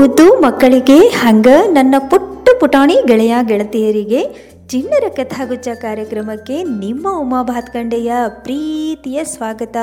ಮುದ್ದು 0.00 0.26
ಮಕ್ಕಳಿಗೆ 0.40 0.96
ಹಂಗ 1.22 1.48
ನನ್ನ 1.72 1.94
ಪುಟ್ಟ 2.10 2.48
ಪುಟಾಣಿ 2.60 2.94
ಗೆಳೆಯ 3.08 3.34
ಗೆಳತಿಯರಿಗೆ 3.42 4.20
ಚಿಣ್ಣರ 4.68 5.06
ಕಥಾಗುಚ್ಚ 5.08 5.68
ಕಾರ್ಯಕ್ರಮಕ್ಕೆ 5.74 6.56
ನಿಮ್ಮ 6.62 7.12
ಉಮಾ 7.20 7.40
ಭಾತ್ಕಂಡೆಯ 7.42 8.12
ಪ್ರೀತಿಯ 8.28 9.24
ಸ್ವಾಗತ. 9.24 9.76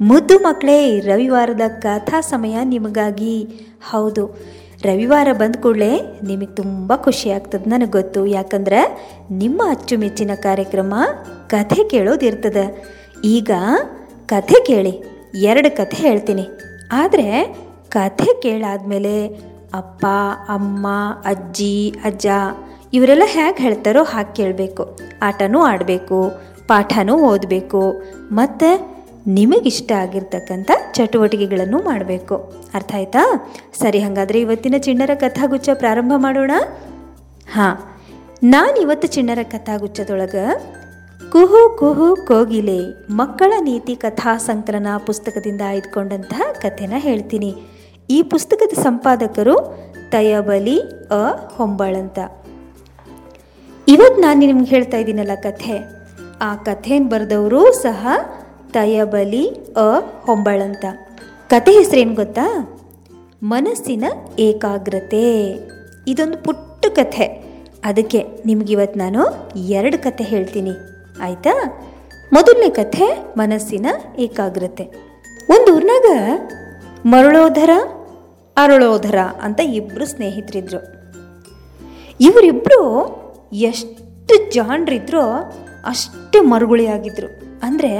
ಮುದ್ದು 0.00 0.36
ಮಕ್ಕಳೇ, 0.38 0.78
ರವಿವಾರದ 1.00 1.66
ಕಥಾ 1.78 2.20
ಸಮಯ 2.20 2.56
ನಿಮಗಾಗಿ. 2.64 3.36
ಹೌದು, 3.90 4.26
ರವಿವಾರ 4.84 5.28
ಬಂದ 5.32 5.62
ಕೂಡಲೇ 5.62 5.92
ನಿಮಗೆ 6.26 6.52
ತುಂಬ 6.60 6.96
ಖುಷಿ 6.96 7.30
ಆಗ್ತದೆ 7.30 7.70
ನನಗೆ 7.70 7.90
ಗೊತ್ತು. 7.90 8.22
ಯಾಕಂದ್ರೆ 8.26 8.82
ನಿಮ್ಮ 9.30 9.62
ಅಚ್ಚುಮೆಚ್ಚಿನ 9.70 10.30
ಕಾರ್ಯಕ್ರಮ 10.34 10.94
ಕಥೆ 11.48 11.82
ಕೇಳೋದಿರ್ತದೆ. 11.88 12.66
ಈಗ 13.36 13.50
ಕಥೆ 14.26 14.58
ಕೇಳಿ, 14.66 14.96
ಎರಡು 15.50 15.70
ಕಥೆ 15.76 16.00
ಹೇಳ್ತೀನಿ. 16.08 16.46
ಆದರೆ 16.92 17.28
ಕಥೆ 17.90 18.30
ಕೇಳಾದ್ಮೇಲೆ 18.42 19.16
ಅಪ್ಪ, 19.74 20.06
ಅಮ್ಮ, 20.48 20.86
ಅಜ್ಜಿ, 21.24 21.94
ಅಜ್ಜ 22.04 22.26
ಇವರೆಲ್ಲ 22.92 23.22
ಹೇಗೆ 23.26 23.62
ಹೇಳ್ತಾರೋ 23.62 24.02
ಹಾಗೆ 24.02 24.34
ಕೇಳಬೇಕು. 24.34 24.98
ಆಟನೂ 25.22 25.62
ಆಡಬೇಕು, 25.62 26.32
ಪಾಠನೂ 26.68 27.14
ಓದಬೇಕು, 27.16 28.02
ಮತ್ತು 28.32 28.92
ನಿಮಗಿಷ್ಟ 29.26 29.92
ಆಗಿರ್ತಕ್ಕಂಥ 29.92 30.70
ಚಟುವಟಿಕೆಗಳನ್ನು 30.92 31.78
ಮಾಡಬೇಕು. 31.78 32.36
ಅರ್ಥ 32.74 32.94
ಆಯ್ತಾ? 32.94 33.50
ಸರಿ, 33.82 33.98
ಹಾಗಾದರೆ 33.98 34.40
ಇವತ್ತಿನ 34.40 34.74
ಚಿಣ್ಣರ 34.78 35.10
ಕಥಾಗುಚ್ಛ 35.14 35.68
ಪ್ರಾರಂಭ 35.72 36.12
ಮಾಡೋಣ. 36.16 36.50
ಹಾಂ, 37.52 37.76
ನಾನು 38.44 38.76
ಇವತ್ತು 38.80 39.08
ಚಿಣ್ಣರ 39.08 39.38
ಕಥಾಗುಚ್ಛದೊಳಗೆ 39.42 40.44
ಕುಹು 41.32 41.76
ಕುಹು 41.78 42.16
ಕೋಗಿಲೆ 42.26 42.80
ಮಕ್ಕಳ 43.10 43.52
ನೀತಿ 43.60 43.96
ಕಥಾ 43.96 44.36
ಸಂಕಲನ 44.36 44.86
ಪುಸ್ತಕದಿಂದ 45.06 45.60
ಆಯ್ದುಕೊಂಡಂತಹ 45.66 46.42
ಕಥೆನ 46.52 46.92
ಹೇಳ್ತೀನಿ. 46.96 47.71
ಈ 48.10 48.22
ಪುಸ್ತಕದ 48.22 48.80
ಸಂಪಾದಕರು 48.82 49.78
ತಯಬಲಿ 50.10 50.80
ಅ 51.10 51.32
ಹೊಂಬಳಂತ. 51.56 52.18
ಇವತ್ತು 53.88 54.22
ನಾನು 54.22 54.40
ನಿಮ್ಗೆ 54.40 54.70
ಹೇಳ್ತಾ 54.70 54.96
ಇದ್ದೀನಲ್ಲ 54.96 55.30
ಕಥೆ. 55.34 55.84
ಆ 56.40 56.54
ಕಥೆಯನ್ನು 56.54 57.08
ಬರೆದವರು 57.08 57.72
ಸಹ 57.72 58.08
ತಯಬಲಿ 58.72 59.48
ಅ 59.76 60.00
ಹೊಂಬಳಂತ. 60.00 60.84
ಕಥೆ 61.48 61.70
ಹೆಸರೇನು 61.70 62.14
ಗೊತ್ತಾ? 62.14 62.78
ಮನಸ್ಸಿನ 63.42 64.04
ಏಕಾಗ್ರತೆ. 64.38 65.52
ಇದೊಂದು 66.08 66.38
ಪುಟ್ಟ 66.38 66.86
ಕಥೆ. 66.86 67.26
ಅದಕ್ಕೆ 67.84 68.26
ನಿಮ್ಗಿವತ್ತು 68.46 68.98
ನಾನು 68.98 69.52
ಎರಡು 69.56 69.98
ಕಥೆ 69.98 70.24
ಹೇಳ್ತೀನಿ. 70.24 70.70
ಆಯ್ತಾ? 71.22 71.80
ಮೊದಲನೇ 72.32 72.70
ಕಥೆ 72.70 73.34
ಮನಸ್ಸಿನ 73.36 73.86
ಏಕಾಗ್ರತೆ. 74.18 74.84
ಒಂದು 75.50 75.76
ಊರ್ನಾಗ 75.76 76.06
ಮರಳೋಧರ, 77.10 77.70
ಅರಳೋಧರ 78.56 79.18
ಅಂತ 79.42 79.60
ಇಬ್ಬರು 79.78 80.04
ಸ್ನೇಹಿತರಿದ್ರು. 80.06 80.80
ಇವರಿಬ್ಬರು 82.20 82.80
ಎಷ್ಟು 83.70 84.34
ಜಾಣ್ರಿದ್ರೋ 84.50 85.22
ಅಷ್ಟೇ 85.86 86.40
ಮರುಗುಳಿಯಾಗಿದ್ದರು 86.40 87.28
ಅಂದರೆ 87.62 87.90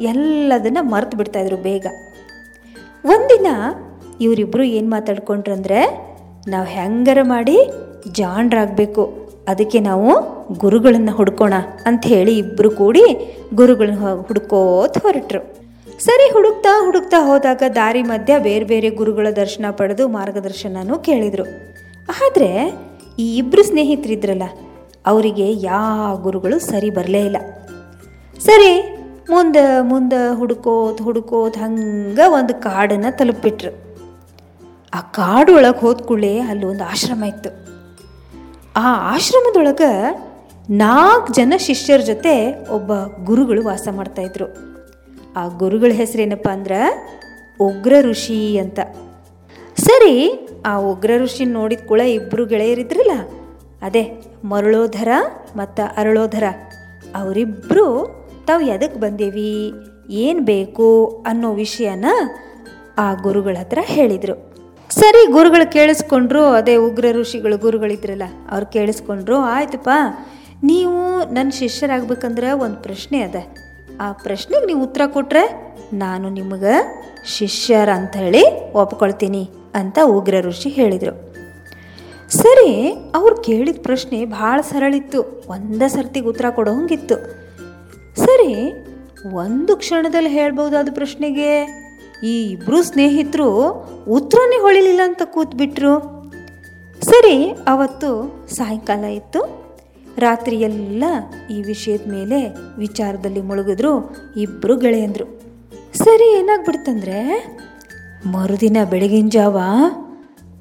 ಎಲ್ಲದನ್ನ 0.00 0.78
ಮರೆತು 0.82 1.16
ಬಿಡ್ತಾಯಿದ್ರು 1.16 1.56
ಬೇಗ. 1.56 1.86
ಒಂದಿನ 3.04 3.48
ಇವರಿಬ್ಬರು 4.20 4.62
ಏನು 4.62 4.90
ಮಾತಾಡ್ಕೊಂಡ್ರು 4.90 5.54
ಅಂದರೆ, 5.54 5.80
ನಾವು 6.48 6.66
ಹೆಂಗಾರ 6.66 7.18
ಮಾಡಿ 7.22 7.56
ಜಾಣರಾಗಬೇಕು, 8.10 9.04
ಅದಕ್ಕೆ 9.48 9.80
ನಾವು 9.80 10.08
ಗುರುಗಳನ್ನು 10.52 11.12
ಹುಡ್ಕೋಣ 11.12 11.54
ಅಂತ 11.86 12.02
ಹೇಳಿ 12.06 12.38
ಇಬ್ಬರು 12.38 12.70
ಕೂಡಿ 12.70 13.04
ಗುರುಗಳನ್ನ 13.54 14.12
ಹುಡ್ಕೋತ 14.28 14.98
ಹೊರಟ್ರು. 14.98 15.61
ಸರಿ 16.04 16.26
ಹುಡುಕ್ತಾ 16.32 16.70
ಹುಡುಕ್ತಾ 16.84 17.18
ಹೋದಾಗ 17.26 17.62
ದಾರಿ 17.74 18.02
ಮಧ್ಯ 18.02 18.38
ಬೇರೆ 18.38 18.64
ಬೇರೆ 18.64 18.90
ಗುರುಗಳ 18.90 19.28
ದರ್ಶನ 19.36 19.66
ಪಡೆದು 19.70 20.08
ಮಾರ್ಗದರ್ಶನನೂ 20.08 20.98
ಕೇಳಿದರು. 20.98 21.44
ಆದರೆ 22.24 22.48
ಈ 23.18 23.36
ಇಬ್ಬರು 23.36 23.62
ಸ್ನೇಹಿತರಿದ್ರಲ್ಲ, 23.62 24.42
ಅವರಿಗೆ 25.06 25.46
ಯಾವ 25.52 26.16
ಗುರುಗಳು 26.16 26.58
ಸರಿ 26.58 26.90
ಬರಲೇ 26.90 27.20
ಇಲ್ಲ. 27.24 27.36
ಸರಿ, 28.38 28.72
ಮುಂದೆ 29.30 29.62
ಮುಂದೆ 29.80 30.20
ಹುಡುಕೋತ್ 30.34 31.02
ಹುಡುಕೋತ್ 31.02 31.58
ಹಂಗೆ 31.58 32.26
ಒಂದು 32.28 32.54
ಕಾಡನ್ನು 32.62 33.16
ತಲುಪಿಬಿಟ್ರು 33.16 33.72
ಆ 34.94 35.00
ಕಾಡು 35.00 35.54
ಒಳಗೆ 35.56 36.32
ಅಲ್ಲಿ 36.40 36.66
ಒಂದು 36.66 36.84
ಆಶ್ರಮ 36.84 37.24
ಇತ್ತು. 37.24 37.50
ಆ 38.76 38.86
ಆಶ್ರಮದೊಳಗೆ 39.14 39.92
ನಾಲ್ಕು 40.70 41.32
ಜನ 41.32 41.54
ಶಿಷ್ಯರ 41.58 42.00
ಜೊತೆ 42.00 42.34
ಒಬ್ಬ 42.68 42.92
ಗುರುಗಳು 43.24 43.62
ವಾಸ 43.64 43.88
ಮಾಡ್ತಾಯಿದ್ರು 43.90 44.71
ಆ 45.36 45.42
ಗುರುಗಳ 45.58 45.92
ಹೆಸರೇನಪ್ಪ 45.94 46.48
ಅಂದ್ರೆ 46.48 46.80
ಉಗ್ರ 47.60 47.94
ಋಷಿ 48.00 48.58
ಅಂತ. 48.58 48.78
ಸರಿ, 49.78 50.14
ಆ 50.66 50.72
ಉಗ್ರ 50.90 51.12
ಋಷಿ 51.18 51.44
ನೋಡಿದ 51.44 51.82
ಕೂಡ 51.86 52.00
ಇಬ್ಬರು 52.00 52.46
ಗೆಳೆಯರಿದ್ರಲ್ಲ, 52.46 53.14
ಅದೇ 53.82 54.02
ಮರಳೋಧರ 54.44 55.08
ಮತ್ತು 55.56 55.82
ಅರಳೋಧರ. 55.96 56.44
ಅವರಿಬ್ಬರು 57.14 57.86
ತಾವು 58.46 58.62
ಎದಕ್ಕೆ 58.66 59.00
ಬಂದೇವಿ, 59.00 59.72
ಏನು 60.10 60.40
ಬೇಕು 60.40 60.88
ಅನ್ನೋ 61.26 61.52
ವಿಷಯನ 61.54 62.06
ಆ 62.98 63.14
ಗುರುಗಳ 63.14 63.56
ಹತ್ರ 63.60 63.78
ಹೇಳಿದರು. 63.82 64.36
ಸರಿ, 64.90 65.32
ಗುರುಗಳು 65.32 65.66
ಕೇಳಿಸ್ಕೊಂಡ್ರು, 65.72 66.44
ಅದೇ 66.44 66.76
ಉಗ್ರ 66.76 67.06
ಋಷಿಗಳು 67.12 67.56
ಗುರುಗಳಿದ್ರಲ್ಲ, 67.58 68.22
ಅವ್ರು 68.50 68.66
ಕೇಳಿಸ್ಕೊಂಡ್ರು 68.66 69.36
ಆಯ್ತಪ್ಪ 69.36 69.90
ನೀವು 70.64 70.98
ನನ್ನ 71.32 71.50
ಶಿಷ್ಯರಾಗಬೇಕಂದ್ರೆ 71.50 72.52
ಒಂದು 72.52 72.76
ಪ್ರಶ್ನೆ 72.76 73.20
ಅದ. 73.20 73.36
ಆ 74.00 74.12
ಪ್ರಶ್ನೆಗೆ 74.12 74.66
ನೀವು 74.66 74.82
ಉತ್ತರ 74.82 75.00
ಕೊಟ್ರೆ 75.06 75.72
ನಾನು 75.92 76.28
ನಿಮಗೆ 76.28 77.02
ಶಿಷ್ಯರ 77.26 77.88
ಅಂತ 77.88 78.16
ಹೇಳಿ 78.16 78.72
ಒಪ್ಕೊಳ್ತೀನಿ 78.72 79.50
ಅಂತ 79.74 79.98
ಉಗ್ರ 80.04 80.34
ಋಷಿ 80.40 80.68
ಹೇಳಿದರು. 80.68 81.32
ಸರಿ, 82.28 82.92
ಅವ್ರು 83.14 83.36
ಕೇಳಿದ 83.36 83.76
ಪ್ರಶ್ನೆ 83.82 84.24
ಭಾಳ 84.24 84.60
ಸರಳಿತ್ತು. 84.60 85.22
ಒಂದೇ 85.48 85.88
ಸರ್ತಿಗೆ 85.88 86.26
ಉತ್ತರ 86.26 86.44
ಕೊಡೋ 86.50 86.72
ಹಂಗಿತ್ತು. 86.72 87.14
ಸರಿ, 88.16 88.72
ಒಂದು 89.34 89.76
ಕ್ಷಣದಲ್ಲಿ 89.76 90.30
ಹೇಳ್ಬೋದಾದ 90.30 90.88
ಪ್ರಶ್ನೆಗೆ, 90.94 91.82
ಈ 92.24 92.46
ಇಬ್ಬರು 92.46 92.82
ಸ್ನೇಹಿತರು 92.82 93.70
ಉತ್ತರನೇ 94.08 94.56
ಹೊಳಿಲಿಲ್ಲ 94.56 95.00
ಅಂತ 95.04 95.22
ಕೂತ್ಬಿಟ್ರು. 95.24 96.22
ಸರಿ, 97.00 97.50
ಅವತ್ತು 97.50 98.10
ಸಾಯಂಕಾಲ 98.56 99.04
ಇತ್ತು. 99.04 99.61
ರಾತ್ರಿಯೆಲ್ಲ 100.18 101.04
ಈ 101.50 101.62
ವಿಷಯದ 101.62 102.00
ಮೇಲೆ 102.10 102.56
ವಿಚಾರದಲ್ಲಿ 102.78 103.40
ಮುಳುಗಿದ್ರು 103.40 104.16
ಇಬ್ಬರು 104.36 104.76
ಗೆಳೆಯಂದ್ರು. 104.76 105.42
ಸರಿ, 105.94 106.38
ಏನಾಗ್ಬಿಡ್ತಂದ್ರೆ, 106.38 107.46
ಮರುದಿನ 108.26 108.76
ಬೆಳಗಿನ 108.90 109.28
ಜಾವ 109.28 109.60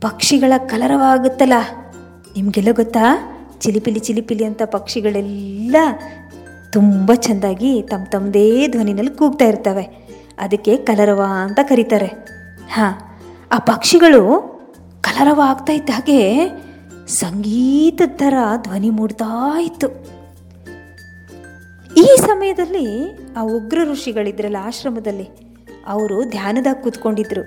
ಪಕ್ಷಿಗಳ 0.02 0.54
ಕಲರವಾಗುತ್ತಲ್ಲ, 0.58 1.54
ನಿಮಗೆಲ್ಲ 2.36 2.70
ಗೊತ್ತಾ? 2.72 3.28
ಚಿಲಿಪಿಲಿ 3.60 4.00
ಚಿಲಿಪಿಲಿ 4.00 4.46
ಅಂತ 4.46 4.62
ಪಕ್ಷಿಗಳೆಲ್ಲ 4.64 5.76
ತುಂಬ 6.72 7.12
ಚೆಂದಾಗಿ 7.16 7.82
ತಮ್ಮ 7.82 8.06
ತಮ್ಮದೇ 8.06 8.68
ಧ್ವನಿನಲ್ಲಿ 8.68 9.18
ಕೂಗ್ತಾ 9.18 9.46
ಇರ್ತವೆ. 9.46 9.84
ಅದಕ್ಕೆ 10.40 10.78
ಕಲರವ 10.78 11.26
ಅಂತ 11.42 11.60
ಕರೀತಾರೆ. 11.64 12.12
ಹಾಂ, 12.72 13.20
ಆ 13.52 13.60
ಪಕ್ಷಿಗಳು 13.60 14.52
ಕಲರವ 15.02 15.42
ಆಗ್ತಾ 15.46 15.74
ಇದ್ದ 15.74 15.90
ಹಾಗೆ 15.90 16.48
ಸಂಗೀತದ 17.12 18.14
ಥರ 18.18 18.34
ಧ್ವನಿ 18.62 18.90
ಮೂಡ್ತಾ 18.90 19.30
ಇತ್ತು. 19.62 19.88
ಈ 21.96 22.08
ಸಮಯದಲ್ಲಿ 22.20 22.86
ಆ 23.38 23.42
ಉಗ್ರ 23.42 23.80
ಋಷಿಗಳಿದ್ರಲ್ಲ 23.92 24.60
ಆಶ್ರಮದಲ್ಲಿ, 24.62 25.28
ಅವರು 25.88 26.18
ಧ್ಯಾನದಾಗ 26.30 26.78
ಕೂತ್ಕೊಂಡಿದ್ರು. 26.84 27.44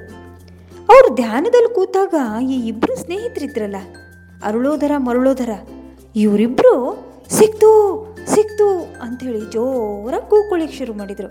ಅವರು 0.89 1.15
ಧ್ಯಾನದಲ್ಲಿ 1.15 1.75
ಕೂತಾಗ 1.75 2.15
ಈ 2.43 2.57
ಇಬ್ಬರು 2.69 2.97
ಸ್ನೇಹಿತರಿದ್ರಲ್ಲ, 2.97 3.77
ಅರುಳೋದರ 4.45 4.93
ಮರುಳೋದರ 4.99 5.53
ಇವರಿಬ್ಬರು 6.17 6.75
ಸಿಕ್ತು 7.31 7.71
ಸಿಕ್ತು 8.35 8.69
ಅಂಥೇಳಿ 9.03 9.41
ಜೋರಾಗಿ 9.51 10.31
ಕೂಕೊಳ್ಳಿಕ್ಕೆ 10.31 10.79
ಶುರು 10.79 10.93
ಮಾಡಿದರು. 10.93 11.31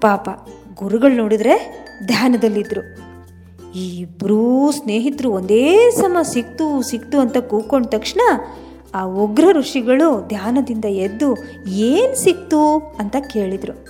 ಪಾಪ 0.00 0.28
ಗುರುಗಳು 0.74 1.14
ನೋಡಿದ್ರೆ 1.16 1.54
ಧ್ಯಾನದಲ್ಲಿದ್ದರು 2.06 2.82
ಈ 3.74 3.98
ಇಬ್ಬರೂ 3.98 4.70
ಸ್ನೇಹಿತರು 4.70 5.30
ಒಂದೇ 5.30 5.90
ಸಮ 5.90 6.16
ಸಿಕ್ತು 6.22 6.82
ಸಿಕ್ತು 6.82 7.18
ಅಂತ 7.18 7.36
ಕೂಕೊಂಡ 7.36 7.86
ತಕ್ಷಣ 7.86 8.20
ಆ 8.94 9.04
ಉಗ್ರ 9.04 9.44
ಋಷಿಗಳು 9.52 10.28
ಧ್ಯಾನದಿಂದ 10.28 10.84
ಎದ್ದು, 10.84 11.36
ಏನು 11.68 12.22
ಸಿಕ್ತು? 12.22 12.78
ಅಂತ 12.78 13.16
ಕೇಳಿದರು. 13.32 13.86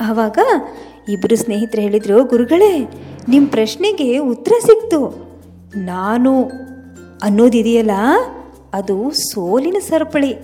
ಆವಾಗ 0.00 0.38
ಇಬ್ಬರು 1.08 1.36
ಸ್ನೇಹಿತರು 1.36 1.82
ಹೇಳಿದರು, 1.82 2.24
ಗುರುಗಳೇ 2.24 2.88
ನಿಮ್ಮ 3.28 3.48
ಪ್ರಶ್ನೆಗೆ 3.48 4.18
ಉತ್ತರ 4.18 4.52
ಸಿಕ್ತು. 4.60 5.28
ನಾನು 5.76 6.44
ಅನ್ನೋದಿದೆಯಲ್ಲ, 7.22 7.90
ಅದು 8.72 9.10
ಸೋಲಿನ 9.10 9.76
ಸರಪಳಿ. 9.80 10.34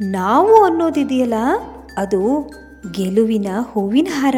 ನಾವು 0.00 0.64
ಅನ್ನೋದಿದೆಯಲ್ಲ, 0.64 1.34
ಅದು 1.96 2.50
ಗೆಲುವಿನ 2.92 3.46
ಹೂವಿನ 3.72 4.08
ಹಾರ. 4.10 4.36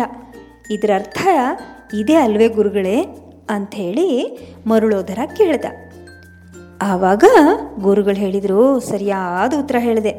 ಇದರ 0.71 0.91
ಅರ್ಥ 0.95 1.27
ಇದೇ 1.93 2.15
ಅಲ್ವೇ 2.15 2.49
ಗುರುಗಳೇ 2.49 3.03
ಅಂಥೇಳಿ 3.51 4.39
ಮರುಳೋದರ 4.67 5.19
ಕೇಳ್ದ. 5.37 5.65
ಆವಾಗ 6.83 7.25
ಗುರುಗಳು 7.81 8.15
ಹೇಳಿದರು, 8.15 8.81
ಸರಿಯಾದ 8.81 9.53
ಉತ್ತರ 9.59 9.77
ಹೇಳಿದೆ. 9.79 10.11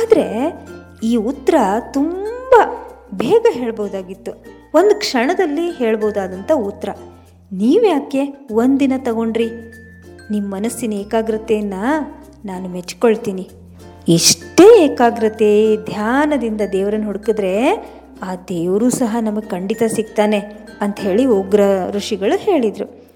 ಆದರೆ 0.00 0.56
ಈ 1.04 1.16
ಉತ್ತರ 1.16 1.54
ತುಂಬ 1.92 2.54
ಬೇಗ 3.14 3.46
ಹೇಳ್ಬೋದಾಗಿತ್ತು. 3.50 4.32
ಒಂದು 4.74 4.98
ಕ್ಷಣದಲ್ಲಿ 4.98 5.70
ಹೇಳ್ಬೋದಾದಂಥ 5.70 6.52
ಉತ್ತರ. 6.52 6.88
ನೀವ್ಯಾಕೆ 7.52 8.46
ಒಂದಿನ 8.52 8.92
ತಗೊಂಡ್ರಿ? 8.98 9.50
ನಿಮ್ಮ 10.30 10.54
ಮನಸ್ಸಿನ 10.54 10.92
ಏಕಾಗ್ರತೆಯನ್ನು 10.92 12.00
ನಾನು 12.46 12.68
ಮೆಚ್ಕೊಳ್ತೀನಿ. 12.68 13.50
ಇಷ್ಟೇ 14.08 14.84
ಏಕಾಗ್ರತೆ 14.84 15.76
ಧ್ಯಾನದಿಂದ 15.76 16.60
ದೇವರನ್ನು 16.72 17.06
ಹುಡುಕಿದ್ರೆ 17.06 17.70
ಆ 18.22 18.34
ದೇವರು 18.48 18.90
ಸಹ 18.90 19.16
ನಮಗೆ 19.20 19.48
ಖಂಡಿತ 19.48 19.82
ಸಿಗ್ತಾನೆ. 19.86 20.67
ಅಂತ 20.80 21.00
ಹೇಳಿ 21.00 21.24
ಉಗ್ರ 21.24 21.60
ಋಷಿಗಳು 21.90 22.38
ಹೇಳಿದರು. 22.38 23.08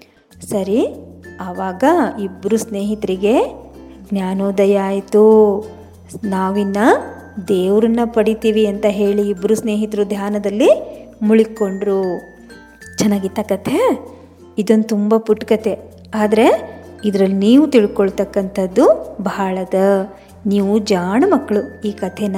ಸರಿ, 0.49 0.87
ಆವಾಗ 1.41 1.83
ಇಬ್ಬರು 2.23 2.57
ಸ್ನೇಹಿತರಿಗೆ 2.57 3.63
ಜ್ಞಾನೋದಯ 4.13 4.79
ಆಯಿತು. 4.79 5.23
ನಾವಿನ್ನ 6.23 6.77
ದೇವ್ರನ್ನ 7.47 7.99
ಪಡಿತೀವಿ 8.05 8.65
ಅಂತ 8.65 8.85
ಹೇಳಿ 8.89 9.29
ಇಬ್ಬರು 9.29 9.55
ಸ್ನೇಹಿತರು 9.55 10.03
ಧ್ಯಾನದಲ್ಲಿ 10.03 10.69
ಮುಳುಗ್ಕೊಂಡ್ರು. 11.21 12.03
ಚೆನ್ನಾಗಿತ್ತ 12.97 13.39
ಕಥೆ? 13.39 14.05
ಇದೊಂದು 14.57 14.83
ತುಂಬ 14.83 15.17
ಪುಟ್ಟ 15.17 15.43
ಕತೆ 15.43 15.91
ಆದರೆ 16.15 16.73
ಇದರಲ್ಲಿ 17.05 17.35
ನೀವು 17.35 17.67
ತಿಳ್ಕೊಳ್ತಕ್ಕಂಥದ್ದು 17.67 19.17
ಬಹಳದ. 19.21 19.73
ನೀವು 20.45 20.79
ಜಾಣ 20.79 21.23
ಮಕ್ಕಳು 21.27 21.81
ಈ 21.81 21.91
ಕಥೆನ 21.91 22.35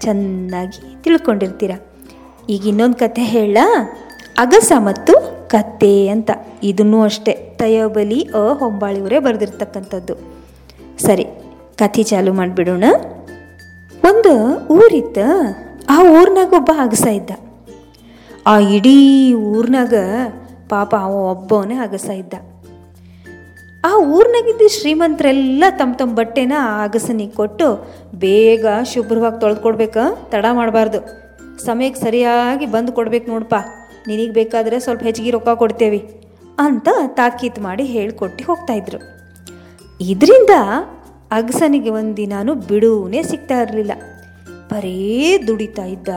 ಚೆನ್ನಾಗಿ 0.00 1.02
ತಿಳ್ಕೊಂಡಿರ್ತೀರ. 1.02 1.70
ಈಗ 2.48 2.66
ಇನ್ನೊಂದು 2.66 2.96
ಕಥೆ 2.96 3.22
ಹೇಳ. 3.22 3.58
ಅಗಸ 4.38 4.72
ಮತ್ತು 4.78 5.42
ಕತ್ತೆ 5.48 6.08
ಅಂತ. 6.08 6.30
ಇದನ್ನೂ 6.62 7.02
ಅಷ್ಟೇ. 7.02 7.32
ತಯೋಬಲಿ, 7.32 8.28
ಅ 8.34 8.52
ಹೊಂಬಾಳಿಯವರೇ 8.52 9.18
ಬರೆದಿರ್ತಕ್ಕಂಥದ್ದು. 9.18 10.14
ಸರಿ, 10.98 11.26
ಕಥೆ 11.76 12.02
ಚಾಲು 12.02 12.32
ಮಾಡಿಬಿಡೋಣ. 12.32 12.84
ಒಂದು 14.04 14.58
ಊರಿತ್ತ 14.66 15.18
ಆ 15.88 16.02
ಊರ್ನಾಗ 16.02 16.54
ಒಬ್ಬ 16.56 16.70
ಅಗಸ 16.78 17.06
ಇದ್ದ. 17.06 17.30
ಆ 18.46 18.58
ಇಡೀ 18.58 19.34
ಊರ್ನಾಗ 19.34 19.94
ಪಾಪ 20.68 20.94
ಅವ 20.94 21.12
ಒಬ್ಬವನೇ 21.12 21.74
ಅಗಸ 21.74 22.04
ಇದ್ದ. 22.04 22.34
ಆ 23.84 23.96
ಊರ್ನಾಗಿದ್ದ 23.96 24.62
ಶ್ರೀಮಂತರೆಲ್ಲ 24.66 25.64
ತಮ್ಮ 25.70 25.94
ತಮ್ಮ 25.94 26.14
ಬಟ್ಟೆನ 26.14 26.52
ಆ 26.58 26.84
ಅಗಸನಿಗೆ 26.84 27.32
ಕೊಟ್ಟು 27.32 27.94
ಬೇಗ 28.14 28.66
ಶುಭ್ರವಾಗಿ 28.94 29.40
ತೊಳೆದ್ಕೊಡ್ಬೇಕ, 29.40 29.96
ತಡ 30.28 30.46
ಮಾಡಬಾರ್ದು. 30.52 31.22
ಸಮಯಕ್ಕೆ 31.64 32.00
ಸರಿಯಾಗಿ 32.00 32.66
ಬಂದು 32.66 32.92
ಕೊಡ್ಬೇಕು 32.92 33.30
ನೋಡಪ್ಪ. 33.30 33.54
ನಿನಗೆ 34.06 34.32
ಬೇಕಾದರೆ 34.32 34.80
ಸ್ವಲ್ಪ 34.80 35.02
ಹೆಚ್ಚಿಗೆ 35.02 35.30
ರೊಕ್ಕ 35.30 35.48
ಕೊಡ್ತೇವೆ 35.48 35.98
ಅಂತ 36.58 36.88
ತಾಕೀತು 37.06 37.60
ಮಾಡಿ 37.60 37.84
ಹೇಳಿಕೊಟ್ಟು 37.84 38.44
ಹೋಗ್ತಾಯಿದ್ರು 38.44 39.22
ಇದರಿಂದ 40.00 40.50
ಅಗಸನಿಗೆ 41.30 41.90
ಒಂದಿನಾನು 41.90 42.54
ಬಿಡುವನೇ 42.54 43.22
ಸಿಗ್ತಾ 43.22 43.62
ಇರಲಿಲ್ಲ. 43.62 43.92
ಬರೀ 44.70 45.38
ದುಡಿತಾ 45.46 45.84
ಇದ್ದ 45.84 46.08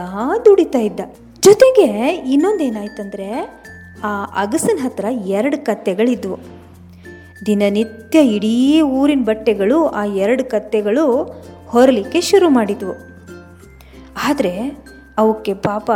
ದುಡಿತಾ 0.44 0.78
ಇದ್ದ. 0.78 1.00
ಜೊತೆಗೆ 1.40 2.14
ಇನ್ನೊಂದೇನಾಯ್ತಂದ್ರೆ 2.32 3.62
ಆ 4.04 4.24
ಅಗಸನ 4.24 4.78
ಹತ್ರ 4.82 5.04
ಎರಡು 5.26 5.64
ಕತ್ತೆಗಳಿದ್ವು. 5.64 6.38
ದಿನನಿತ್ಯ 7.46 8.20
ಇಡೀ 8.20 8.82
ಊರಿನ 8.82 9.22
ಬಟ್ಟೆಗಳು 9.24 9.86
ಆ 9.86 10.04
ಎರಡು 10.04 10.44
ಕತ್ತೆಗಳು 10.44 11.22
ಹೊರಲಿಕ್ಕೆ 11.66 12.20
ಶುರು 12.20 12.50
ಮಾಡಿದ್ವು. 12.50 12.92
ಆದರೆ 14.28 14.85
ಅವಕ್ಕೆ 15.18 15.54
ಪಾಪ 15.54 15.90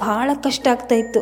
ಭಾಳ 0.00 0.30
ಕಷ್ಟ 0.34 0.68
ಆಗ್ತಾಯಿತ್ತು 0.68 1.20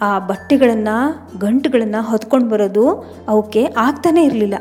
ಆ 0.00 0.18
ಬಟ್ಟೆಗಳನ್ನು, 0.18 0.96
ಗಂಟುಗಳನ್ನು 1.38 2.02
ಹೊತ್ಕೊಂಡು 2.02 2.48
ಬರೋದು 2.48 2.84
ಅವಕ್ಕೆ 3.28 3.64
ಆಗ್ತಾನೇ 3.64 4.24
ಇರಲಿಲ್ಲ. 4.24 4.54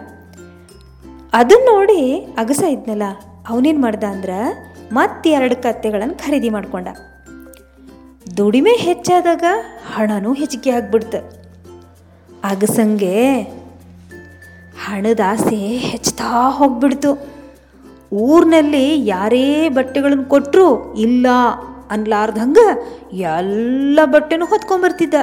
ಅದನ್ನು 1.34 1.76
ನೋಡಿ 1.76 2.02
ಅಗಸ 2.38 2.64
ಇದ್ನಲ್ಲ, 2.64 3.04
ಅವನೇನು 3.50 3.82
ಮಾಡ್ದ 3.82 4.04
ಅಂದ್ರೆ 4.04 4.40
ಮತ್ತೆ 4.94 5.30
ಎರಡು 5.30 5.56
ಕತ್ತೆಗಳನ್ನು 5.56 6.16
ಖರೀದಿ 6.16 6.50
ಮಾಡಿಕೊಂಡ. 6.50 6.88
ದುಡಿಮೆ 8.38 8.72
ಹೆಚ್ಚಾದಾಗ 8.72 9.44
ಹಣನೂ 9.94 10.34
ಹೆಚ್ಚಿಗೆ 10.34 10.70
ಆಗ್ಬಿಡ್ತು. 10.70 11.20
ಅಗಸಂಗೆ 12.44 13.42
ಹಣದ 14.86 15.20
ಆಸೆ 15.28 15.78
ಹೆಚ್ಚುತ್ತಾ 15.78 16.50
ಹೋಗ್ಬಿಡ್ತು. 16.50 17.28
ಊರಿನಲ್ಲಿ 18.14 19.08
ಯಾರೇ 19.08 19.70
ಬಟ್ಟೆಗಳನ್ನು 19.70 20.26
ಕೊಟ್ಟರು 20.26 20.96
ಇಲ್ಲ. 20.96 21.28
ಅನ್ಲಾರ್ದಂಗ 21.92 22.57
ಎಲ್ಲ 23.13 24.00
ಬಟ್ಟೆನೂ 24.06 24.45
ಹೊತ್ಕೊಂಬರ್ತಿದ್ದ. 24.45 25.13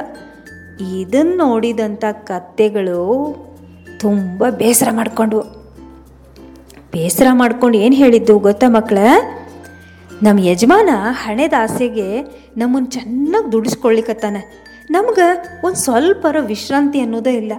ಇದನ್ನು 0.99 1.35
ನೋಡಿದಂಥ 1.35 2.05
ಕತ್ತೆಗಳು 2.11 3.01
ತುಂಬ 3.99 4.43
ಬೇಸರ 4.49 4.87
ಮಾಡ್ಕೊಂಡ್ವು 4.91 5.41
ಬೇಸರ 6.91 7.27
ಮಾಡ್ಕೊಂಡು 7.31 7.77
ಏನು 7.77 7.95
ಹೇಳಿದ್ದು 7.95 8.39
ಗೊತ್ತಾ 8.39 8.67
ಮಕ್ಕಳ 8.67 8.97
ನಮ್ಮ 10.23 10.39
ಯಜಮಾನ 10.39 10.89
ಹಣೆದ 11.09 11.53
ಆಸೆಗೆ 11.59 12.21
ನಮ್ಮನ್ನು 12.57 12.89
ಚೆನ್ನಾಗಿ 12.89 13.51
ದುಡಿಸ್ಕೊಳ್ಳಿಕತ್ತಾನೆ 13.51 14.41
ನಮ್ಗೆ 14.89 15.27
ಒಂದು 15.65 15.75
ಸ್ವಲ್ಪರ 15.75 16.35
ವಿಶ್ರಾಂತಿ 16.39 16.99
ಅನ್ನೋದೇ 16.99 17.33
ಇಲ್ಲ. 17.33 17.51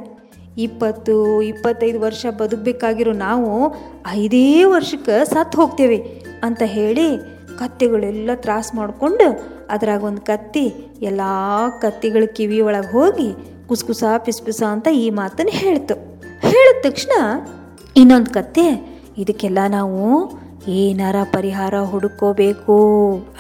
ಇಪ್ಪತ್ತು, 0.59 1.43
ಇಪ್ಪತ್ತೈದು 1.43 2.01
ವರ್ಷ 2.01 2.27
ಬದುಕಬೇಕಾಗಿರೋ 2.39 3.13
ನಾವು 3.13 3.75
ಐದೇ 4.09 4.65
ವರ್ಷಕ್ಕೆ 4.65 5.25
ಸತ್ತು 5.25 5.61
ಹೋಗ್ತೇವೆ 5.61 5.99
ಅಂತ 6.43 6.63
ಹೇಳಿ 6.63 7.36
ಕತ್ತೆಗಳೆಲ್ಲ 7.59 8.31
ತ್ರಾಸ 8.35 8.69
ಮಾಡಿಕೊಂಡು 8.75 9.27
ಅದ್ರಾಗ 9.71 10.03
ಒಂದು 10.05 10.23
ಕತ್ತಿ, 10.31 10.65
ಎಲ್ಲ 11.03 11.23
ಕತ್ತಿಗಳ 11.83 12.25
ಕಿವಿ 12.37 12.59
ಒಳಗೆ 12.61 12.91
ಹೋಗಿ 12.93 13.29
ಕುಸ್ಕುಸ 13.69 14.05
ಪಿಸ್ಪಿಸ 14.25 14.61
ಅಂತ 14.75 14.89
ಈ 15.03 15.07
ಮಾತನ್ನು 15.21 15.55
ಹೇಳ್ತು. 15.59 15.95
ಹೇಳಿದ 16.49 16.79
ತಕ್ಷಣ 16.83 17.13
ಇನ್ನೊಂದು 17.97 18.31
ಕತ್ತೆ, 18.31 18.67
ಇದಕ್ಕೆಲ್ಲ 19.19 19.61
ನಾವು 19.69 20.01
ಏನಾರ 20.81 21.17
ಪರಿಹಾರ 21.33 21.75
ಹುಡುಕೋಬೇಕು 21.91 22.77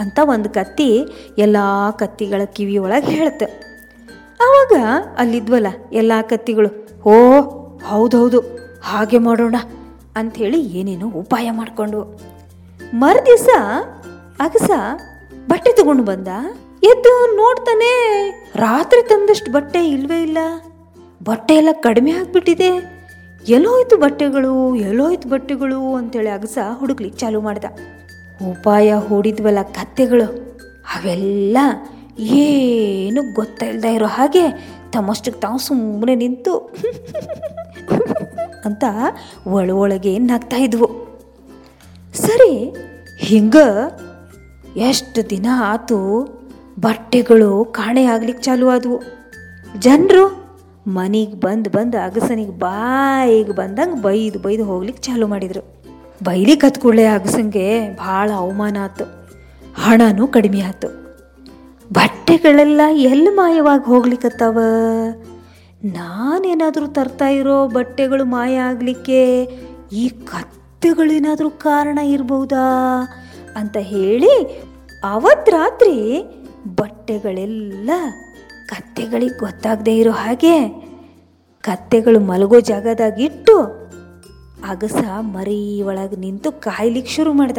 ಅಂತ 0.00 0.18
ಒಂದು 0.34 0.48
ಕತ್ತಿ 0.50 0.90
ಎಲ್ಲ 1.38 1.56
ಕತ್ತಿಗಳ 1.98 2.42
ಕಿವಿ 2.56 2.76
ಒಳಗೆ 2.78 3.12
ಹೇಳ್ತು. 3.16 3.46
ಆವಾಗ 4.44 4.74
ಅಲ್ಲಿದ್ವಲ್ಲ 5.18 5.66
ಎಲ್ಲ 5.92 6.12
ಕತ್ತಿಗಳು, 6.22 6.70
ಓ, 7.10 7.14
ಹೌದೌದು, 7.90 8.40
ಹಾಗೆ 8.82 9.18
ಮಾಡೋಣ 9.18 9.56
ಅಂಥೇಳಿ 10.16 10.60
ಏನೇನೋ 10.78 11.06
ಉಪಾಯ 11.20 11.46
ಮಾಡಿಕೊಂಡ್ವು. 11.50 12.04
ಮರುದಿವಸ 12.94 13.48
ಅಗಸ 14.40 14.70
ಬಟ್ಟೆ 15.48 15.72
ತಗೊಂಡು 15.72 16.02
ಬಂದ. 16.02 16.28
ಎದ್ದು 16.84 17.36
ನೋಡ್ತಾನೆ 17.36 18.20
ರಾತ್ರಿ 18.56 19.08
ತಂದಷ್ಟು 19.08 19.52
ಬಟ್ಟೆ 19.52 19.88
ಇಲ್ವೇ 19.88 20.22
ಇಲ್ಲ. 20.22 20.38
ಬಟ್ಟೆ 21.24 21.54
ಎಲ್ಲ 21.54 21.68
ಕಡಿಮೆ 21.72 22.10
ಆಗ್ಬಿಟ್ಟಿದೆ. 22.10 22.96
ಎಲ್ಲೋಯ್ತು 23.48 23.96
ಬಟ್ಟೆಗಳು 23.96 24.76
ಎಲ್ಲೋಯ್ತು 24.76 25.28
ಬಟ್ಟೆಗಳು 25.28 25.94
ಅಂತೇಳಿ 25.94 26.28
ಅಗಸ 26.28 26.58
ಹುಡುಕ್ಲಿಕ್ಕೆ 26.72 27.20
ಚಾಲು 27.20 27.40
ಮಾಡ್ದ. 27.40 27.64
ಉಪಾಯ 28.50 28.94
ಹೂಡಿದ್ವಲ್ಲ 28.94 29.62
ಕತ್ತೆಗಳು. 29.62 30.46
ಅವೆಲ್ಲ 30.94 31.56
ಏನು 32.18 33.34
ಗೊತ್ತಿಲ್ಲದೆ 33.34 33.94
ಇರೋ 33.94 34.06
ಹಾಗೆ 34.06 34.52
ತಮ್ಮಷ್ಟಕ್ಕೆ 34.92 35.40
ತಾವು 35.40 35.58
ಸುಮ್ಮನೆ 35.58 36.14
ನಿಂತು 36.14 36.58
ಅಂತ 38.64 38.84
ಒಳ 39.46 39.70
ಒಳಗೆ 39.70 40.18
ನಗ್ತಾ 40.18 40.56
ಇದ್ವು. 40.56 41.06
ಸರಿ, 42.14 42.74
ಹಿಂಗ 43.18 43.56
ಎಷ್ಟು 44.76 45.30
ದಿನ 45.30 45.46
ಆತು 45.58 46.22
ಬಟ್ಟೆಗಳು 46.80 47.64
ಕಾಣೆ 47.64 48.04
ಆಗ್ಲಿಕ್ಕೆ 48.04 48.44
ಚಾಲು 48.44 48.68
ಆದವು. 48.68 49.02
ಜನರು 49.78 50.46
ಮನೆಗೆ 50.86 51.34
ಬಂದು 51.34 51.70
ಬಂದು 51.70 51.98
ಅಗಸನಿಗೆ 51.98 52.50
ಬಾಯಿಗೆ 52.50 53.52
ಬಂದಂಗೆ 53.52 54.02
ಬೈದು 54.02 54.38
ಬೈದು 54.38 54.64
ಹೋಗ್ಲಿಕ್ಕೆ 54.64 55.02
ಚಾಲು 55.02 55.26
ಮಾಡಿದರು. 55.26 55.82
ಬೈಲಿ 56.24 56.54
ಹತ್ಕೊಳ್ಳೆ 56.54 57.06
ಅಗಸಂಗೆ 57.06 57.94
ಭಾಳ 57.94 58.30
ಅವಮಾನ 58.36 58.76
ಆತು. 58.84 59.04
ಹಣನೂ 59.74 60.26
ಕಡಿಮೆ 60.26 60.60
ಆತು. 60.60 60.88
ಬಟ್ಟೆಗಳೆಲ್ಲ 61.92 62.80
ಎಲ್ಲಿ 62.92 63.30
ಮಾಯವಾಗಿ 63.30 63.84
ಹೋಗ್ಲಿಕ್ಕತ್ತವ 63.84 64.58
ನಾನೇನಾದರೂ 65.84 66.86
ತರ್ತಾ 66.86 67.28
ಇರೋ 67.28 67.68
ಬಟ್ಟೆಗಳು 67.68 68.24
ಮಾಯ 68.24 68.56
ಆಗಲಿಕ್ಕೆ 68.56 69.42
ಈ 69.92 70.08
ಕತ್ತೆಗಳೇನಾದರೂ 70.08 71.50
ಕಾರಣ 71.50 71.98
ಇರ್ಬೋದಾ? 71.98 72.64
ಅಂತ 73.56 73.76
ಹೇಳಿ 73.76 74.32
ಅವತ್ತು 75.04 75.52
ರಾತ್ರಿ 75.52 75.96
ಬಟ್ಟೆಗಳೆಲ್ಲ 76.66 77.90
ಕತ್ತೆಗಳಿಗೆ 78.68 79.38
ಗೊತ್ತಾಗದೇ 79.38 79.96
ಇರೋ 79.96 80.10
ಹಾಗೆ 80.10 80.54
ಕತ್ತೆಗಳು 81.60 82.20
ಮಲಗೋ 82.20 82.60
ಜಾಗದಾಗಿಟ್ಟು 82.60 83.56
ಅಗಸ 84.68 85.02
ಮರಿ 85.20 85.82
ಒಳಗೆ 85.82 86.16
ನಿಂತು 86.16 86.52
ಕಾಯ್ಲಿಕ್ಕೆ 86.52 87.12
ಶುರು 87.12 87.32
ಮಾಡ್ದ. 87.32 87.58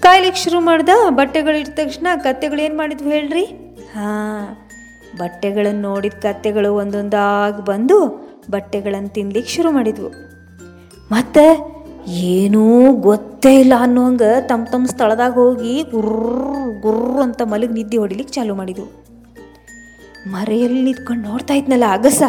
ಕಾಯ್ಲಿಕ್ಕೆ 0.00 0.40
ಶುರು 0.42 0.60
ಮಾಡ್ದ, 0.60 0.88
ಬಟ್ಟೆಗಳು 1.08 1.56
ಇಟ್ಟ 1.56 1.72
ತಕ್ಷಣ 1.76 2.06
ಕತ್ತೆಗಳು 2.16 2.60
ಏನು 2.62 2.76
ಮಾಡಿದ್ವು 2.76 3.10
ಹೇಳ್ರಿ? 3.10 3.44
ಹಾಂ 3.94 4.46
ಬಟ್ಟೆಗಳನ್ನು 5.18 5.80
ನೋಡಿದ 5.80 6.12
ಕತ್ತೆಗಳು 6.12 6.74
ಒಂದೊಂದಾಗಿ 6.74 7.64
ಬಂದು 7.66 7.98
ಬಟ್ಟೆಗಳನ್ನು 8.50 9.08
ತಿನ್ಲಿಕ್ಕೆ 9.08 9.52
ಶುರು 9.52 9.70
ಮಾಡಿದ್ವು. 9.70 10.10
ಮತ್ತೆ 11.10 11.44
ಏನೂ 12.08 12.92
ಗೊತ್ತೇ 12.92 13.60
ಇಲ್ಲ 13.60 13.72
ಅನ್ನೋಂಗೆ 13.78 14.40
ತಮ್ಮ 14.46 14.64
ತಮ್ಮ 14.64 14.86
ಸ್ಥಳದಾಗ 14.86 15.32
ಹೋಗಿ 15.32 15.82
ಗುರ್ರ 15.82 16.80
ಗುರ್ರ 16.80 17.22
ಅಂತ 17.22 17.42
ಮಲಗಿ 17.42 17.72
ನಿದ್ದೆ 17.72 17.96
ಹೊಡಿಲಿಕ್ಕೆ 17.96 18.34
ಚಾಲು 18.34 18.54
ಮಾಡಿದ್ವು. 18.54 18.86
ಮರೆಯಲ್ಲಿ 20.30 20.82
ನಿಂತ್ಕೊಂಡು 20.82 21.28
ನೋಡ್ತಾ 21.28 21.54
ಇದ್ನಲ್ಲ 21.54 21.84
ಅಗಸ. 21.90 22.22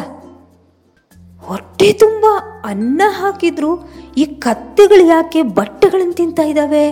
ಹೊಟ್ಟೆ 1.39 1.93
ತುಂಬ 1.93 2.25
ಅನ್ನ 2.65 3.01
ಹಾಕಿದ್ರು, 3.07 3.89
ಈ 4.17 4.25
ಕತ್ತೆಗಳು 4.25 5.05
ಯಾಕೆ 5.05 5.43
ಬಟ್ಟೆಗಳನ್ನು 5.43 6.13
ತಿಂತಾ 6.13 6.43
ಇದ್ದಾವೆ 6.43 6.89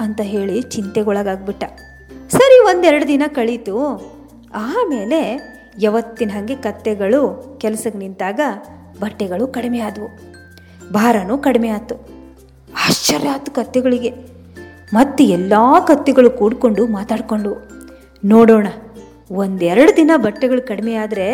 ಅಂತ 0.00 0.20
ಹೇಳಿ 0.20 0.62
ಚಿಂತೆಗೊಳಗಾಗ್ಬಿಟ್ಟ. 0.62 1.64
ಸರಿ, 2.28 2.64
ಒಂದೆರಡು 2.64 3.08
ದಿನ 3.08 3.22
ಕಳೀತು. 3.28 3.76
ಆಮೇಲೆ 4.54 5.40
ಯಾವತ್ತಿನ 5.80 6.30
ಹಾಗೆ 6.30 6.56
ಕತ್ತೆಗಳು 6.56 7.44
ಕೆಲಸಕ್ಕೆ 7.58 7.98
ನಿಂತಾಗ 7.98 8.40
ಬಟ್ಟೆಗಳು 9.00 9.46
ಕಡಿಮೆ 9.46 9.78
ಆದವು. 9.78 10.32
ಭಾರನೂ 10.92 11.38
ಕಡಿಮೆ 11.38 11.68
ಆಯ್ತು 11.68 12.21
ಆಶ್ಚರ್ಯ 12.72 13.32
ಆಯ್ತು 13.32 13.50
ಕತ್ತೆಗಳಿಗೆ. 13.58 14.10
ಮತ್ತೆ 14.92 15.22
ಎಲ್ಲ 15.36 15.54
ಕತ್ತೆಗಳು 15.90 16.30
ಕೂಡ್ಕೊಂಡು 16.38 16.82
ಮಾತಾಡ್ಕೊಂಡು, 16.96 17.52
ನೋಡೋಣ, 18.22 18.66
ಒಂದೆರಡು 19.42 19.92
ದಿನ 19.96 20.10
ಬಟ್ಟೆಗಳು 20.24 20.62
ಕಡಿಮೆ 20.70 20.94
ಆದರೆ 21.04 21.26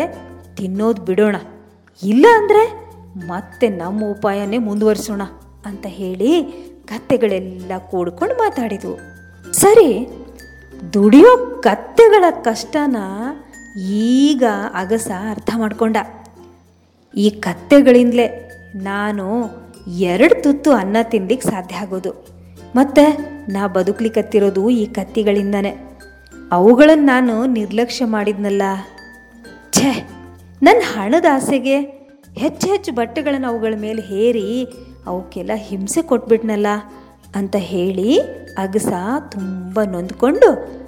ತಿನ್ನೋದು 0.57 1.01
ಬಿಡೋಣ, 1.09 1.35
ಇಲ್ಲ 2.01 2.25
ಅಂದರೆ 2.39 2.63
ಮತ್ತೆ 3.27 3.67
ನಮ್ಮ 3.81 4.09
ಉಪಾಯನೇ 4.15 4.57
ಮುಂದುವರಿಸೋಣ 4.67 5.23
ಅಂತ 5.65 5.85
ಹೇಳಿ 5.99 6.31
ಕತ್ತೆಗಳೆಲ್ಲ 6.91 7.71
ಕೂಡ್ಕೊಂಡು 7.91 8.35
ಮಾತಾಡಿದ್ವು 8.35 8.95
ಸರಿ, 9.53 9.89
ದುಡಿಯೋ 10.93 11.31
ಕತ್ತೆಗಳ 11.63 12.25
ಕಷ್ಟನ 12.43 12.97
ಈಗ 14.11 14.43
ಅಗಸ 14.73 15.09
ಅರ್ಥ 15.31 15.49
ಮಾಡ್ಕೊಂಡ. 15.57 15.97
ಈ 17.13 17.27
ಕತ್ತೆಗಳಿಂದಲೇ 17.45 18.27
ನಾನು 18.89 19.25
ಎರಡು 19.87 20.43
ತುತ್ತು 20.43 20.71
ಅನ್ನ 20.71 20.97
ತಿನ್ಲಿಕ್ಕೆ 21.03 21.49
ಸಾಧ್ಯ 21.49 21.75
ಆಗೋದು. 21.75 22.27
ಮತ್ತು 22.75 23.17
ನಾ 23.53 23.67
ಬದುಕ್ಲಿಕ್ಕತ್ತಿರೋದು 23.67 24.69
ಈ 24.69 24.85
ಕತ್ತಿಗಳಿಂದನೇ. 24.85 25.97
ಅವುಗಳನ್ನು 26.51 27.05
ನಾನು 27.05 27.45
ನಿರ್ಲಕ್ಷ್ಯ 27.45 28.05
ಮಾಡಿದ್ನಲ್ಲ. 28.05 28.61
ಛೇ 29.71 30.09
ನನ್ನ 30.63 30.81
ಹಣದ 30.93 31.25
ಆಸೆಗೆ 31.33 31.79
ಹೆಚ್ಚು 32.37 32.67
ಹೆಚ್ಚು 32.67 32.91
ಬಟ್ಟೆಗಳನ್ನು 32.91 33.47
ಅವುಗಳ 33.47 33.73
ಮೇಲೆ 33.81 34.01
ಹೇರಿ 34.01 34.67
ಅವಕ್ಕೆಲ್ಲ 35.05 35.51
ಹಿಂಸೆ 35.55 36.01
ಕೊಟ್ಬಿಟ್ನಲ್ಲ 36.01 36.67
ಅಂತ 37.35 37.55
ಹೇಳಿ 37.59 38.19
ಅಗಸ 38.57 38.87
ತುಂಬ 39.31 39.79
ನೊಂದ್ಕೊಂಡು 39.83 40.79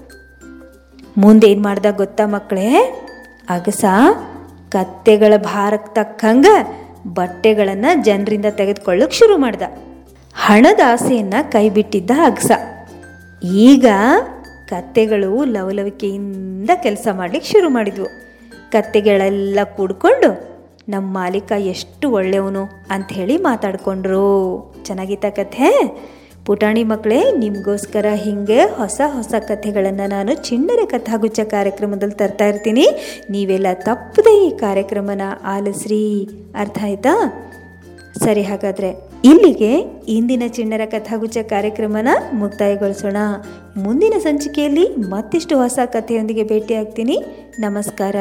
ಮುಂದೇನು 1.17 1.61
ಮಾಡ್ದ 1.61 1.85
ಗೊತ್ತಾ 1.91 2.25
ಮಕ್ಕಳೇ? 2.25 2.73
ಅಗಸ 3.49 3.85
ಕತ್ತೆಗಳ 4.69 5.33
ಭಾರಕ್ಕೆ 5.37 5.93
ತಕ್ಕಂಗ 5.93 6.45
ಬಟ್ಟೆಗಳನ್ನು 7.07 8.03
ಜನರಿಂದ 8.03 8.45
ತೆಗೆದುಕೊಳ್ಳೋಕೆ 8.51 9.13
ಶುರು 9.13 9.37
ಮಾಡ್ದ. 9.37 9.61
ಹಣದ 10.35 10.79
ಆಸೆಯನ್ನು 10.91 11.51
ಕೈಬಿಟ್ಟಿದ್ದ 11.51 12.11
ಅಗ್ಸ. 12.25 12.51
ಈಗ 13.43 13.85
ಕತ್ತೆಗಳು 14.69 15.43
ಲವಲವಿಕೆಯಿಂದ 15.43 16.69
ಕೆಲಸ 16.75 17.07
ಮಾಡ್ಲಿಕ್ಕೆ 17.11 17.51
ಶುರು 17.51 17.69
ಮಾಡಿದ್ವು. 17.69 18.07
ಕತ್ತೆಗಳೆಲ್ಲ 18.71 19.59
ಕೂಡ್ಕೊಂಡು 19.75 20.51
ನಮ್ಮ 20.89 21.13
ಮಾಲೀಕ 21.13 21.51
ಎಷ್ಟು 21.57 22.11
ಒಳ್ಳೆಯವನು 22.11 22.63
ಅಂಥೇಳಿ 22.89 23.37
ಮಾತಾಡ್ಕೊಂಡ್ರು. 23.37 24.75
ಚೆನ್ನಾಗಿತ್ತ 24.83 25.25
ಕಥೆ? 25.25 25.69
ಪುಟಾಣಿ 26.45 26.83
ಮಕ್ಕಳೇ, 26.83 27.31
ನಿಮಗೋಸ್ಕರ 27.31 28.05
ಹೀಗೆ 28.13 28.61
ಹೊಸ 28.63 29.01
ಹೊಸ 29.05 29.33
ಕಥೆಗಳನ್ನು 29.39 30.09
ನಾನು 30.09 30.33
ಚಿಣ್ಣರ 30.33 30.85
ಕಥಾಗುಚ್ಚ 30.85 31.39
ಕಾರ್ಯಕ್ರಮದಲ್ಲಿ 31.39 32.15
ತರ್ತಾ 32.15 32.45
ಇರ್ತೀನಿ. 32.45 32.85
ನೀವೆಲ್ಲ 33.29 33.67
ತಪ್ಪದೆ 33.73 34.47
ಈ 34.47 34.49
ಕಾರ್ಯಕ್ರಮನ 34.57 35.21
ಆಲಿಸ್ರಿ. 35.43 36.29
ಅರ್ಥ 36.55 36.77
ಆಯ್ತಾ? 36.83 37.13
ಸರಿ, 38.23 38.41
ಹಾಗಾದರೆ 38.41 38.89
ಇಲ್ಲಿಗೆ 39.23 39.71
ಇಂದಿನ 40.07 40.43
ಚಿಣ್ಣರ 40.47 40.81
ಕಥಾಗುಚ್ಚ 40.85 41.37
ಕಾರ್ಯಕ್ರಮನ 41.37 42.07
ಮುಕ್ತಾಯಗೊಳಿಸೋಣ. 42.33 43.17
ಮುಂದಿನ 43.77 44.13
ಸಂಚಿಕೆಯಲ್ಲಿ 44.19 44.87
ಮತ್ತಿಷ್ಟು 44.87 45.57
ಹೊಸ 45.57 45.79
ಕಥೆಯೊಂದಿಗೆ 45.85 46.43
ಭೇಟಿಯಾಗ್ತೀನಿ. 46.43 47.17
ನಮಸ್ಕಾರ. 47.59 48.15